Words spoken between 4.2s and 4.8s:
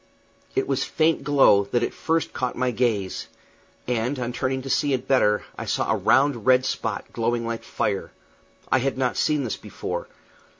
turning to